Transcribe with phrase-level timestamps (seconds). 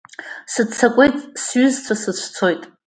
[0.51, 2.61] Сыццакуеит, сҩызцәа сыцәцоит!